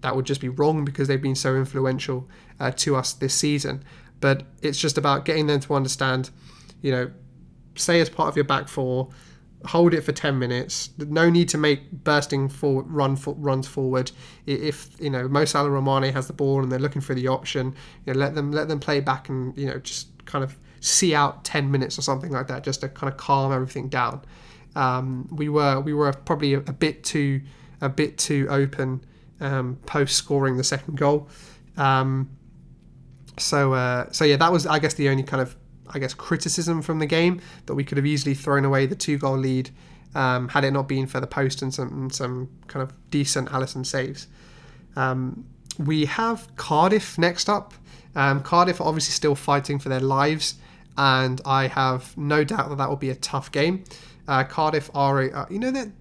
that 0.00 0.16
would 0.16 0.26
just 0.26 0.40
be 0.40 0.48
wrong 0.48 0.84
because 0.84 1.08
they've 1.08 1.22
been 1.22 1.36
so 1.36 1.54
influential 1.54 2.28
uh, 2.58 2.72
to 2.72 2.96
us 2.96 3.12
this 3.12 3.34
season. 3.34 3.84
But 4.20 4.42
it's 4.60 4.78
just 4.78 4.98
about 4.98 5.24
getting 5.24 5.46
them 5.46 5.60
to 5.60 5.74
understand, 5.74 6.30
you 6.82 6.90
know, 6.90 7.10
say 7.76 8.00
as 8.00 8.08
part 8.08 8.28
of 8.28 8.36
your 8.36 8.44
back 8.44 8.68
four, 8.68 9.10
hold 9.64 9.94
it 9.94 10.02
for 10.02 10.12
10 10.12 10.38
minutes. 10.38 10.90
No 10.98 11.30
need 11.30 11.48
to 11.50 11.58
make 11.58 11.90
bursting 11.90 12.48
forward, 12.48 12.86
run 12.88 13.16
for, 13.16 13.34
runs 13.34 13.66
forward. 13.66 14.12
If 14.46 14.90
you 15.00 15.10
know 15.10 15.28
Mo 15.28 15.44
Salah 15.44 15.70
or 15.70 15.82
Mane 15.82 16.12
has 16.12 16.26
the 16.26 16.32
ball 16.32 16.62
and 16.62 16.70
they're 16.70 16.78
looking 16.78 17.02
for 17.02 17.14
the 17.14 17.28
option, 17.28 17.74
you 18.04 18.12
know, 18.12 18.18
let 18.18 18.34
them 18.34 18.52
let 18.52 18.68
them 18.68 18.80
play 18.80 19.00
back 19.00 19.28
and 19.28 19.56
you 19.56 19.66
know 19.66 19.78
just 19.78 20.08
kind 20.26 20.44
of 20.44 20.58
see 20.80 21.14
out 21.14 21.44
10 21.44 21.70
minutes 21.70 21.98
or 21.98 22.02
something 22.02 22.30
like 22.30 22.48
that, 22.48 22.62
just 22.62 22.80
to 22.82 22.88
kind 22.88 23.10
of 23.12 23.18
calm 23.18 23.52
everything 23.52 23.88
down. 23.88 24.22
Um, 24.74 25.28
we 25.32 25.48
were 25.48 25.80
we 25.80 25.94
were 25.94 26.12
probably 26.12 26.54
a, 26.54 26.58
a 26.58 26.72
bit 26.72 27.02
too 27.02 27.40
a 27.80 27.88
bit 27.88 28.18
too 28.18 28.46
open 28.50 29.04
um, 29.40 29.78
post 29.86 30.16
scoring 30.16 30.56
the 30.56 30.64
second 30.64 30.96
goal. 30.96 31.28
Um, 31.76 32.30
so 33.38 33.72
uh, 33.72 34.10
so 34.12 34.24
yeah, 34.24 34.36
that 34.36 34.52
was 34.52 34.66
I 34.66 34.78
guess 34.78 34.94
the 34.94 35.08
only 35.08 35.22
kind 35.22 35.42
of 35.42 35.56
I 35.90 35.98
guess 35.98 36.14
criticism 36.14 36.82
from 36.82 36.98
the 36.98 37.06
game 37.06 37.40
that 37.66 37.74
we 37.74 37.84
could 37.84 37.98
have 37.98 38.06
easily 38.06 38.34
thrown 38.34 38.64
away 38.64 38.86
the 38.86 38.96
two 38.96 39.18
goal 39.18 39.36
lead 39.36 39.70
um, 40.14 40.48
had 40.48 40.64
it 40.64 40.70
not 40.70 40.88
been 40.88 41.06
for 41.06 41.20
the 41.20 41.26
post 41.26 41.62
and 41.62 41.72
some 41.72 42.10
some 42.10 42.48
kind 42.66 42.82
of 42.82 42.92
decent 43.10 43.48
Alisson 43.50 43.84
saves. 43.84 44.28
Um, 44.96 45.44
we 45.78 46.06
have 46.06 46.54
Cardiff 46.56 47.18
next 47.18 47.48
up. 47.48 47.74
Um, 48.14 48.42
Cardiff 48.42 48.80
are 48.80 48.86
obviously 48.86 49.12
still 49.12 49.34
fighting 49.34 49.78
for 49.78 49.90
their 49.90 50.00
lives, 50.00 50.54
and 50.96 51.40
I 51.44 51.66
have 51.66 52.16
no 52.16 52.44
doubt 52.44 52.70
that 52.70 52.78
that 52.78 52.88
will 52.88 52.96
be 52.96 53.10
a 53.10 53.14
tough 53.14 53.52
game. 53.52 53.84
Uh, 54.26 54.42
Cardiff 54.44 54.90
are, 54.94 55.20
a, 55.20 55.30
uh, 55.30 55.46
you 55.50 55.58
know, 55.58 55.70
they're, 55.70 55.92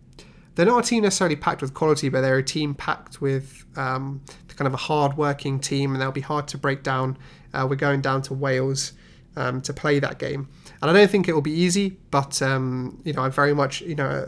they're 0.55 0.65
not 0.65 0.85
a 0.85 0.87
team 0.87 1.03
necessarily 1.03 1.35
packed 1.35 1.61
with 1.61 1.73
quality, 1.73 2.07
but 2.07 2.21
they're 2.21 2.37
a 2.37 2.43
team 2.43 2.73
packed 2.73 3.19
with 3.19 3.65
um, 3.75 4.21
kind 4.55 4.67
of 4.67 4.73
a 4.73 4.77
hard-working 4.77 5.59
team, 5.59 5.91
and 5.91 6.01
they'll 6.01 6.11
be 6.11 6.21
hard 6.21 6.47
to 6.47 6.57
break 6.57 6.81
down. 6.81 7.17
Uh, 7.53 7.67
we're 7.69 7.75
going 7.75 7.99
down 7.99 8.21
to 8.21 8.33
Wales 8.33 8.93
um, 9.35 9.61
to 9.61 9.73
play 9.73 9.99
that 9.99 10.19
game, 10.19 10.47
and 10.81 10.89
I 10.89 10.93
don't 10.93 11.09
think 11.09 11.27
it 11.27 11.33
will 11.33 11.41
be 11.41 11.51
easy. 11.51 11.97
But 12.11 12.41
um, 12.41 13.01
you 13.03 13.13
know, 13.13 13.21
I'm 13.21 13.31
very 13.31 13.53
much, 13.53 13.81
you 13.81 13.95
know, 13.95 14.27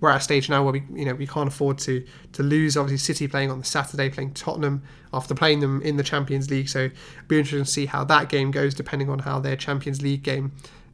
we're 0.00 0.10
at 0.10 0.18
a 0.18 0.20
stage 0.20 0.48
now 0.48 0.62
where 0.62 0.72
we, 0.72 0.82
you 0.92 1.04
know, 1.04 1.14
we 1.14 1.26
can't 1.26 1.48
afford 1.48 1.78
to 1.78 2.04
to 2.32 2.42
lose. 2.42 2.76
Obviously, 2.76 3.14
City 3.14 3.28
playing 3.28 3.50
on 3.50 3.58
the 3.58 3.64
Saturday, 3.64 4.10
playing 4.10 4.34
Tottenham 4.34 4.82
after 5.12 5.34
playing 5.34 5.60
them 5.60 5.80
in 5.82 5.96
the 5.96 6.02
Champions 6.02 6.50
League. 6.50 6.68
So, 6.68 6.84
it'll 6.84 7.28
be 7.28 7.38
interesting 7.38 7.64
to 7.64 7.70
see 7.70 7.86
how 7.86 8.04
that 8.04 8.28
game 8.28 8.50
goes, 8.50 8.74
depending 8.74 9.08
on 9.08 9.20
how 9.20 9.40
their 9.40 9.56
Champions 9.56 10.02
League 10.02 10.22
game 10.22 10.52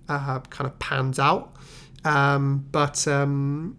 uh, 0.09 0.41
kind 0.41 0.67
of 0.67 0.79
pans 0.79 1.19
out. 1.19 1.57
Um, 2.05 2.67
but 2.73 3.07
um, 3.09 3.77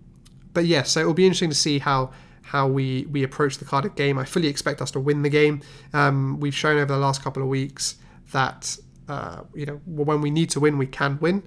but 0.53 0.65
yeah, 0.65 0.83
so 0.83 1.01
it'll 1.01 1.13
be 1.13 1.25
interesting 1.25 1.49
to 1.49 1.55
see 1.55 1.79
how 1.79 2.11
how 2.41 2.67
we 2.67 3.05
we 3.09 3.23
approach 3.23 3.57
the 3.57 3.65
Cardiff 3.65 3.95
game. 3.95 4.17
I 4.17 4.25
fully 4.25 4.47
expect 4.47 4.81
us 4.81 4.91
to 4.91 4.99
win 4.99 5.21
the 5.21 5.29
game. 5.29 5.61
Um, 5.93 6.39
we've 6.39 6.55
shown 6.55 6.77
over 6.77 6.93
the 6.93 6.99
last 6.99 7.23
couple 7.23 7.41
of 7.41 7.49
weeks 7.49 7.95
that 8.31 8.77
uh, 9.07 9.43
you 9.53 9.65
know 9.65 9.81
when 9.85 10.21
we 10.21 10.31
need 10.31 10.49
to 10.51 10.59
win, 10.59 10.77
we 10.77 10.87
can 10.87 11.17
win. 11.19 11.43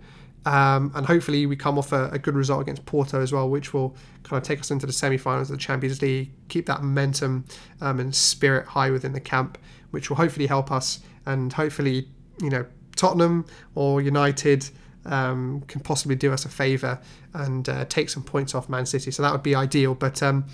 Um, 0.47 0.93
and 0.95 1.05
hopefully 1.05 1.45
we 1.47 1.57
come 1.57 1.77
off 1.77 1.91
a, 1.91 2.09
a, 2.11 2.21
good 2.21 2.37
result 2.37 2.61
against 2.61 2.87
Porto 2.87 3.21
as 3.21 3.33
well, 3.33 3.51
which 3.51 3.75
will 3.75 3.97
kind 4.23 4.41
of 4.41 4.47
take 4.47 4.61
us 4.61 4.71
into 4.71 4.87
the 4.87 4.93
semi-finals 4.93 5.51
of 5.51 5.57
the 5.57 5.61
Champions 5.61 6.01
League, 6.01 6.31
keep 6.47 6.67
that 6.67 6.83
momentum 6.83 7.47
um, 7.81 7.99
and 7.99 8.15
spirit 8.15 8.65
high 8.65 8.93
within 8.93 9.13
the 9.13 9.19
camp, 9.19 9.59
which 9.91 10.09
will 10.09 10.17
hopefully 10.17 10.47
help 10.47 10.71
us. 10.71 11.01
And 11.27 11.53
hopefully, 11.53 12.09
you 12.41 12.49
know, 12.49 12.65
Tottenham 12.95 13.45
or 13.75 14.01
United 14.01 14.71
um, 15.05 15.65
can 15.67 15.81
possibly 15.81 16.15
do 16.15 16.33
us 16.33 16.45
a 16.45 16.49
favour 16.49 17.01
and 17.35 17.69
uh, 17.69 17.85
take 17.87 18.09
some 18.09 18.23
points 18.23 18.55
off 18.55 18.69
Man 18.69 18.87
City. 18.87 19.11
So 19.11 19.25
that 19.25 19.33
would 19.33 19.43
be 19.43 19.57
ideal. 19.57 19.97
But 19.97 20.23
um, 20.23 20.47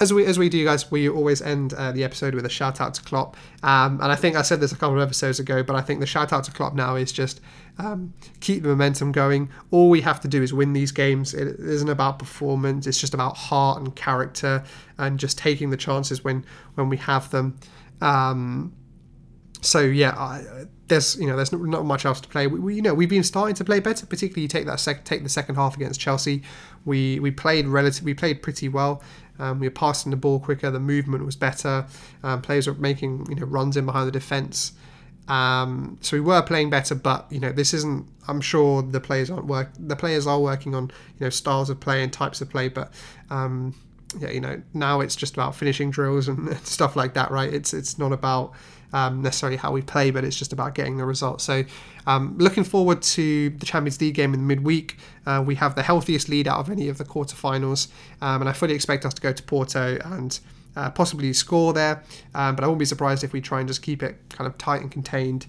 as 0.00 0.14
we 0.14 0.24
as 0.24 0.38
we 0.38 0.48
do, 0.48 0.64
guys, 0.64 0.90
we 0.90 1.08
always 1.08 1.42
end 1.42 1.74
uh, 1.74 1.92
the 1.92 2.02
episode 2.02 2.34
with 2.34 2.46
a 2.46 2.48
shout 2.48 2.80
out 2.80 2.94
to 2.94 3.02
Klopp. 3.02 3.36
Um, 3.62 4.00
and 4.00 4.10
I 4.10 4.16
think 4.16 4.34
I 4.34 4.42
said 4.42 4.60
this 4.60 4.72
a 4.72 4.76
couple 4.76 4.96
of 4.96 5.02
episodes 5.02 5.38
ago, 5.38 5.62
but 5.62 5.76
I 5.76 5.82
think 5.82 6.00
the 6.00 6.06
shout 6.06 6.32
out 6.32 6.44
to 6.44 6.52
Klopp 6.52 6.74
now 6.74 6.96
is 6.96 7.12
just 7.12 7.40
um, 7.78 8.14
keep 8.40 8.62
the 8.62 8.70
momentum 8.70 9.12
going. 9.12 9.50
All 9.70 9.90
we 9.90 10.00
have 10.00 10.18
to 10.20 10.28
do 10.28 10.42
is 10.42 10.54
win 10.54 10.72
these 10.72 10.90
games. 10.90 11.34
It 11.34 11.60
isn't 11.60 11.88
about 11.88 12.18
performance. 12.18 12.86
It's 12.86 12.98
just 12.98 13.12
about 13.12 13.36
heart 13.36 13.78
and 13.78 13.94
character 13.94 14.64
and 14.96 15.18
just 15.18 15.36
taking 15.36 15.68
the 15.68 15.76
chances 15.76 16.24
when 16.24 16.46
when 16.76 16.88
we 16.88 16.96
have 16.96 17.30
them. 17.30 17.58
Um, 18.00 18.72
so 19.60 19.80
yeah, 19.80 20.14
I, 20.16 20.64
there's 20.88 21.16
you 21.16 21.26
know 21.26 21.36
there's 21.36 21.52
not 21.52 21.84
much 21.84 22.04
else 22.04 22.20
to 22.20 22.28
play. 22.28 22.46
We, 22.46 22.58
we, 22.58 22.74
you 22.74 22.82
know 22.82 22.94
we've 22.94 23.08
been 23.08 23.22
starting 23.22 23.54
to 23.56 23.64
play 23.64 23.80
better, 23.80 24.06
particularly 24.06 24.42
you 24.42 24.48
take 24.48 24.66
that 24.66 24.80
sec- 24.80 25.04
take 25.04 25.22
the 25.22 25.28
second 25.28 25.56
half 25.56 25.76
against 25.76 26.00
Chelsea. 26.00 26.42
We 26.84 27.20
we 27.20 27.30
played 27.30 27.66
relatively 27.66 28.12
we 28.12 28.14
played 28.14 28.42
pretty 28.42 28.68
well. 28.68 29.02
Um, 29.40 29.58
we 29.58 29.66
were 29.66 29.72
passing 29.72 30.10
the 30.10 30.16
ball 30.16 30.38
quicker. 30.38 30.70
The 30.70 30.80
movement 30.80 31.24
was 31.24 31.36
better. 31.36 31.86
Um, 32.22 32.42
players 32.42 32.66
were 32.66 32.74
making 32.74 33.26
you 33.28 33.36
know 33.36 33.46
runs 33.46 33.76
in 33.76 33.86
behind 33.86 34.06
the 34.06 34.12
defence. 34.12 34.72
Um, 35.28 35.98
so 36.00 36.16
we 36.16 36.20
were 36.20 36.42
playing 36.42 36.70
better, 36.70 36.94
but 36.94 37.26
you 37.30 37.40
know 37.40 37.52
this 37.52 37.72
isn't. 37.72 38.06
I'm 38.28 38.40
sure 38.40 38.82
the 38.82 39.00
players 39.00 39.30
aren't 39.30 39.46
work. 39.46 39.70
The 39.78 39.96
players 39.96 40.26
are 40.26 40.38
working 40.38 40.74
on 40.74 40.84
you 41.18 41.26
know 41.26 41.30
styles 41.30 41.70
of 41.70 41.80
play 41.80 42.02
and 42.02 42.12
types 42.12 42.40
of 42.40 42.50
play, 42.50 42.68
but 42.68 42.92
um, 43.30 43.74
yeah, 44.18 44.30
you 44.30 44.40
know 44.40 44.60
now 44.74 45.00
it's 45.00 45.16
just 45.16 45.34
about 45.34 45.54
finishing 45.54 45.90
drills 45.90 46.28
and 46.28 46.56
stuff 46.66 46.96
like 46.96 47.14
that, 47.14 47.30
right? 47.30 47.52
It's 47.52 47.72
it's 47.72 47.98
not 47.98 48.12
about 48.12 48.52
um, 48.92 49.22
necessarily 49.22 49.56
how 49.56 49.72
we 49.72 49.82
play, 49.82 50.10
but 50.10 50.24
it's 50.24 50.36
just 50.36 50.52
about 50.52 50.74
getting 50.74 50.96
the 50.96 51.04
result. 51.04 51.40
So, 51.40 51.64
um, 52.06 52.36
looking 52.38 52.64
forward 52.64 53.02
to 53.02 53.50
the 53.50 53.66
Champions 53.66 54.00
League 54.00 54.14
game 54.14 54.34
in 54.34 54.40
the 54.40 54.46
midweek. 54.46 54.96
Uh, 55.26 55.42
we 55.46 55.54
have 55.56 55.74
the 55.74 55.82
healthiest 55.82 56.28
lead 56.28 56.48
out 56.48 56.58
of 56.58 56.70
any 56.70 56.88
of 56.88 56.98
the 56.98 57.04
quarterfinals, 57.04 57.88
um, 58.20 58.42
and 58.42 58.48
I 58.48 58.52
fully 58.52 58.74
expect 58.74 59.04
us 59.04 59.14
to 59.14 59.22
go 59.22 59.32
to 59.32 59.42
Porto 59.42 59.98
and 60.04 60.38
uh, 60.76 60.90
possibly 60.90 61.32
score 61.32 61.72
there. 61.72 62.02
Um, 62.34 62.54
but 62.54 62.64
I 62.64 62.66
won't 62.66 62.78
be 62.78 62.84
surprised 62.84 63.24
if 63.24 63.32
we 63.32 63.40
try 63.40 63.60
and 63.60 63.68
just 63.68 63.82
keep 63.82 64.02
it 64.02 64.16
kind 64.30 64.46
of 64.46 64.56
tight 64.58 64.80
and 64.82 64.90
contained, 64.90 65.46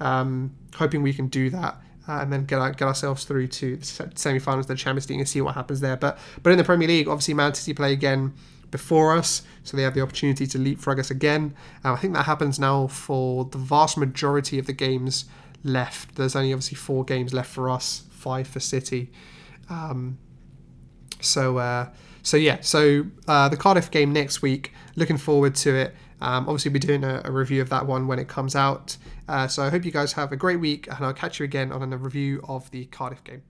um, 0.00 0.54
hoping 0.74 1.02
we 1.02 1.12
can 1.12 1.28
do 1.28 1.50
that. 1.50 1.76
Uh, 2.06 2.20
and 2.20 2.30
then 2.30 2.44
get 2.44 2.58
our, 2.58 2.70
get 2.70 2.86
ourselves 2.86 3.24
through 3.24 3.46
to 3.46 3.76
the 3.76 4.12
semi-finals 4.14 4.64
of 4.64 4.68
the 4.68 4.74
Champions 4.74 5.08
League 5.08 5.20
and 5.20 5.26
see 5.26 5.40
what 5.40 5.54
happens 5.54 5.80
there. 5.80 5.96
But 5.96 6.18
but 6.42 6.50
in 6.50 6.58
the 6.58 6.64
Premier 6.64 6.86
League, 6.86 7.08
obviously 7.08 7.32
Man 7.32 7.54
City 7.54 7.72
play 7.72 7.94
again 7.94 8.34
before 8.74 9.16
us, 9.16 9.42
so 9.62 9.76
they 9.76 9.84
have 9.84 9.94
the 9.94 10.00
opportunity 10.00 10.48
to 10.48 10.58
leapfrog 10.58 10.98
us 10.98 11.08
again. 11.08 11.54
Uh, 11.84 11.92
I 11.92 11.96
think 11.96 12.12
that 12.14 12.24
happens 12.24 12.58
now 12.58 12.88
for 12.88 13.44
the 13.44 13.56
vast 13.56 13.96
majority 13.96 14.58
of 14.58 14.66
the 14.66 14.72
games 14.72 15.26
left. 15.62 16.16
There's 16.16 16.34
only 16.34 16.52
obviously 16.52 16.74
four 16.74 17.04
games 17.04 17.32
left 17.32 17.52
for 17.52 17.70
us, 17.70 18.02
five 18.10 18.48
for 18.48 18.58
City. 18.58 19.12
Um, 19.70 20.18
so 21.20 21.58
uh, 21.58 21.90
so 22.24 22.36
yeah, 22.36 22.62
so 22.62 23.06
uh, 23.28 23.48
the 23.48 23.56
Cardiff 23.56 23.92
game 23.92 24.12
next 24.12 24.42
week. 24.42 24.72
Looking 24.96 25.18
forward 25.18 25.54
to 25.56 25.72
it. 25.76 25.94
Um, 26.20 26.48
obviously, 26.48 26.70
we'll 26.70 26.80
be 26.80 26.86
doing 26.88 27.04
a, 27.04 27.22
a, 27.24 27.30
review 27.30 27.62
of 27.62 27.68
that 27.68 27.86
one 27.86 28.08
when 28.08 28.18
it 28.18 28.26
comes 28.26 28.56
out. 28.56 28.96
Uh, 29.28 29.46
so 29.46 29.62
I 29.62 29.70
hope 29.70 29.84
you 29.84 29.92
guys 29.92 30.14
have 30.14 30.32
a 30.32 30.36
great 30.36 30.58
week, 30.58 30.88
and 30.88 31.04
I'll 31.04 31.12
catch 31.12 31.38
you 31.38 31.44
again 31.44 31.70
on 31.70 31.92
a 31.92 31.96
review 31.96 32.42
of 32.48 32.68
the 32.72 32.86
Cardiff 32.86 33.22
game. 33.22 33.42